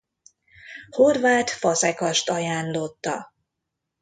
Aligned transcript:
Horváth 0.89 1.49
Fazekast 1.51 2.29
ajánlotta. 2.29 3.33